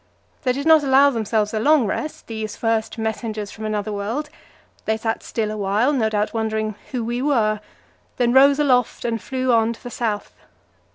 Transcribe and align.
They 0.41 0.51
did 0.51 0.65
not 0.65 0.81
allow 0.81 1.11
themselves 1.11 1.53
a 1.53 1.59
long 1.59 1.85
rest, 1.85 2.25
these 2.25 2.55
first 2.55 2.97
messengers 2.97 3.51
from 3.51 3.65
another 3.65 3.93
world; 3.93 4.31
they 4.85 4.97
sat 4.97 5.21
still 5.21 5.51
a 5.51 5.57
while, 5.57 5.93
no 5.93 6.09
doubt 6.09 6.33
wondering 6.33 6.73
who 6.89 7.05
we 7.05 7.21
were, 7.21 7.59
then 8.17 8.33
rose 8.33 8.57
aloft 8.57 9.05
and 9.05 9.21
flew 9.21 9.53
on 9.53 9.73
to 9.73 9.83
the 9.83 9.91
south. 9.91 10.33